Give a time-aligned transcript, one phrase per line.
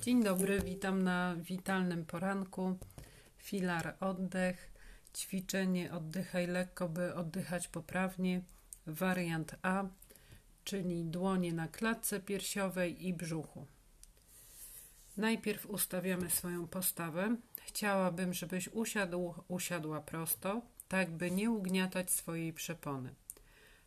[0.00, 2.78] Dzień dobry, witam na witalnym poranku.
[3.38, 4.70] Filar oddech,
[5.16, 8.40] ćwiczenie oddychaj lekko, by oddychać poprawnie.
[8.86, 9.84] Wariant A,
[10.64, 13.66] czyli dłonie na klatce piersiowej i brzuchu.
[15.16, 17.36] Najpierw ustawiamy swoją postawę.
[17.66, 23.14] Chciałabym, żebyś usiadł, usiadła prosto, tak by nie ugniatać swojej przepony.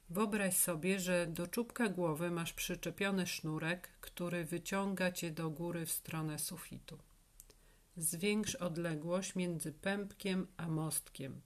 [0.09, 5.91] Wyobraź sobie, że do czubka głowy masz przyczepiony sznurek, który wyciąga cię do góry w
[5.91, 6.97] stronę sufitu.
[7.97, 11.41] Zwiększ odległość między pępkiem a mostkiem.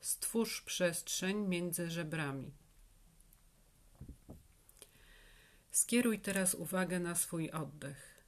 [0.00, 2.52] Stwórz przestrzeń między żebrami.
[5.70, 8.24] Skieruj teraz uwagę na swój oddech.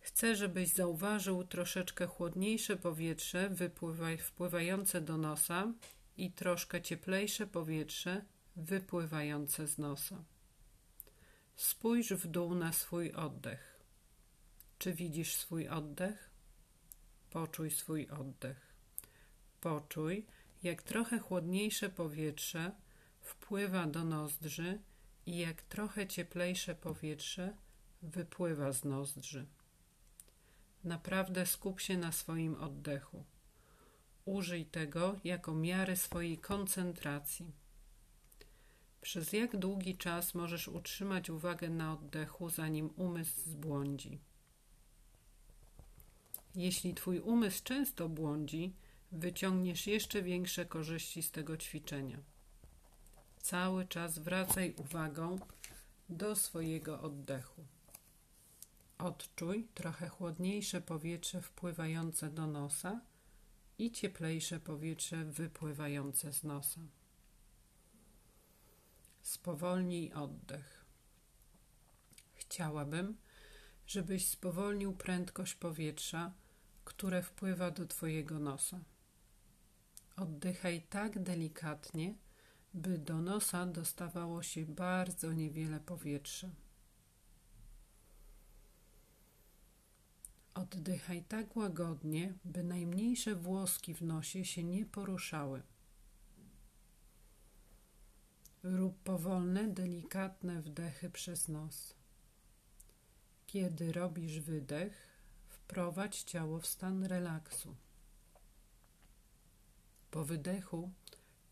[0.00, 3.50] Chcę, żebyś zauważył troszeczkę chłodniejsze powietrze
[4.18, 5.72] wpływające do nosa
[6.16, 8.24] i troszkę cieplejsze powietrze
[8.58, 10.24] wypływające z nosa.
[11.56, 13.80] Spójrz w dół na swój oddech.
[14.78, 16.30] Czy widzisz swój oddech?
[17.30, 18.72] Poczuj swój oddech.
[19.60, 20.26] Poczuj,
[20.62, 22.72] jak trochę chłodniejsze powietrze
[23.20, 24.78] wpływa do nozdrzy
[25.26, 27.56] i jak trochę cieplejsze powietrze
[28.02, 29.46] wypływa z nozdrzy.
[30.84, 33.24] Naprawdę skup się na swoim oddechu.
[34.24, 37.52] Użyj tego jako miary swojej koncentracji.
[39.08, 44.18] Przez jak długi czas możesz utrzymać uwagę na oddechu, zanim umysł zbłądzi?
[46.54, 48.72] Jeśli Twój umysł często błądzi,
[49.12, 52.18] wyciągniesz jeszcze większe korzyści z tego ćwiczenia.
[53.42, 55.38] Cały czas wracaj uwagą
[56.08, 57.64] do swojego oddechu.
[58.98, 63.00] Odczuj trochę chłodniejsze powietrze wpływające do nosa
[63.78, 66.80] i cieplejsze powietrze wypływające z nosa.
[69.28, 70.84] Spowolnij oddech.
[72.34, 73.16] Chciałabym,
[73.86, 76.32] żebyś spowolnił prędkość powietrza,
[76.84, 78.80] które wpływa do Twojego nosa.
[80.16, 82.14] Oddychaj tak delikatnie,
[82.74, 86.48] by do nosa dostawało się bardzo niewiele powietrza.
[90.54, 95.62] Oddychaj tak łagodnie, by najmniejsze włoski w nosie się nie poruszały.
[98.62, 101.94] Rób powolne, delikatne wdechy przez nos.
[103.46, 105.08] Kiedy robisz wydech,
[105.48, 107.76] wprowadź ciało w stan relaksu.
[110.10, 110.90] Po wydechu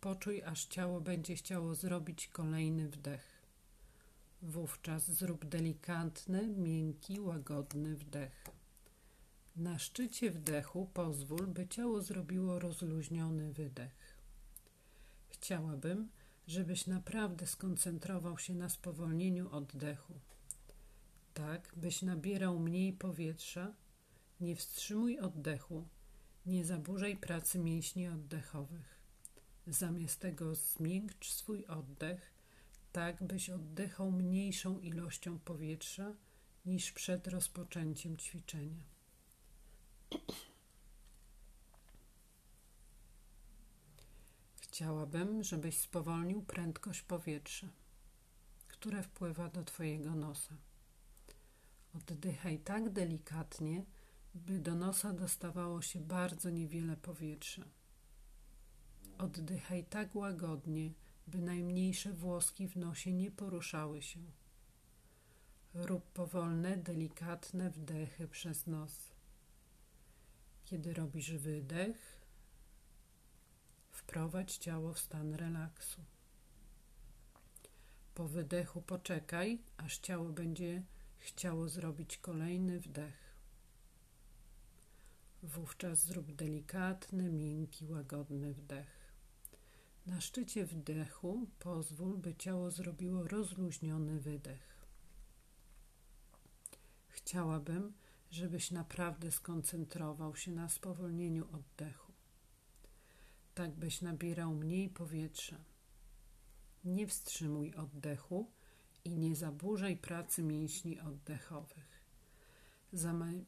[0.01, 3.43] poczuj, aż ciało będzie chciało zrobić kolejny wdech.
[4.43, 8.45] Wówczas zrób delikatny, miękki, łagodny wdech.
[9.57, 14.17] Na szczycie wdechu pozwól, by ciało zrobiło rozluźniony wydech.
[15.29, 16.09] Chciałabym,
[16.47, 20.15] żebyś naprawdę skoncentrował się na spowolnieniu oddechu.
[21.35, 23.75] Tak, byś nabierał mniej powietrza,
[24.41, 25.89] nie wstrzymuj oddechu,
[26.47, 28.97] nie zaburzaj pracy mięśni oddechowych.
[29.67, 32.31] Zamiast tego zmiękcz swój oddech,
[32.93, 36.13] tak byś oddychał mniejszą ilością powietrza
[36.67, 38.85] niż przed rozpoczęciem ćwiczenia.
[44.77, 47.69] Chciałabym, żebyś spowolnił prędkość powietrza,
[48.69, 50.57] które wpływa do Twojego nosa.
[51.95, 53.85] Oddychaj tak delikatnie,
[54.35, 57.65] by do nosa dostawało się bardzo niewiele powietrza.
[59.19, 60.93] Oddychaj tak łagodnie,
[61.27, 64.21] by najmniejsze włoski w nosie nie poruszały się.
[65.75, 69.13] Rób powolne, delikatne wdechy przez nos.
[70.65, 72.16] Kiedy robisz wydech,
[74.07, 76.01] Wprowadź ciało w stan relaksu.
[78.15, 80.83] Po wydechu poczekaj, aż ciało będzie
[81.19, 83.35] chciało zrobić kolejny wdech.
[85.43, 89.13] Wówczas zrób delikatny, miękki, łagodny wdech.
[90.07, 94.87] Na szczycie wdechu pozwól, by ciało zrobiło rozluźniony wydech.
[97.09, 97.93] Chciałabym,
[98.31, 102.06] żebyś naprawdę skoncentrował się na spowolnieniu oddechu
[103.57, 105.57] tak byś nabierał mniej powietrza.
[106.85, 108.51] Nie wstrzymuj oddechu
[109.05, 112.03] i nie zaburzaj pracy mięśni oddechowych.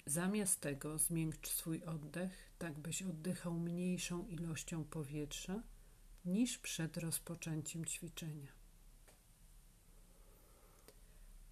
[0.06, 5.62] Zamiast tego zmiękcz swój oddech, tak byś oddychał mniejszą ilością powietrza
[6.24, 8.52] niż przed rozpoczęciem ćwiczenia.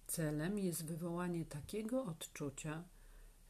[0.07, 2.83] Celem jest wywołanie takiego odczucia,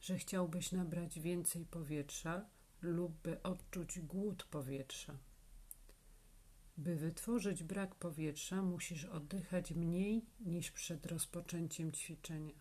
[0.00, 2.46] że chciałbyś nabrać więcej powietrza
[2.82, 5.18] lub by odczuć głód powietrza.
[6.76, 12.54] By wytworzyć brak powietrza, musisz oddychać mniej niż przed rozpoczęciem ćwiczenia.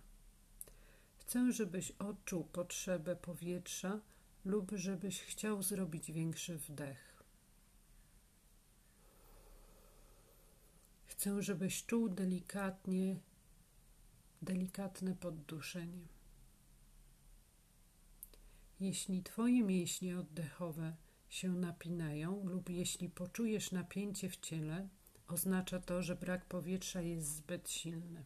[1.17, 3.99] Chcę, żebyś odczuł potrzebę powietrza
[4.45, 7.23] lub żebyś chciał zrobić większy wdech.
[11.05, 13.19] Chcę, żebyś czuł delikatnie,
[14.41, 16.16] delikatne podduszenie.
[18.79, 20.95] Jeśli Twoje mięśnie oddechowe
[21.29, 24.87] się napinają lub jeśli poczujesz napięcie w ciele,
[25.27, 28.23] oznacza to, że brak powietrza jest zbyt silny.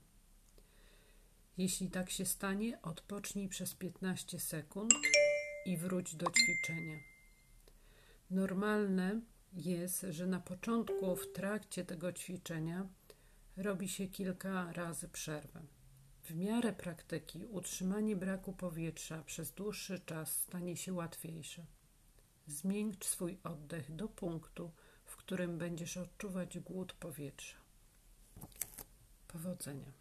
[1.57, 4.93] Jeśli tak się stanie, odpocznij przez 15 sekund
[5.65, 6.97] i wróć do ćwiczenia.
[8.29, 9.21] Normalne
[9.53, 12.87] jest, że na początku, w trakcie tego ćwiczenia,
[13.57, 15.61] robi się kilka razy przerwę.
[16.31, 21.65] W miarę praktyki utrzymanie braku powietrza przez dłuższy czas stanie się łatwiejsze.
[22.47, 24.71] Zmieńcz swój oddech do punktu,
[25.05, 27.57] w którym będziesz odczuwać głód powietrza.
[29.27, 29.91] Powodzenia.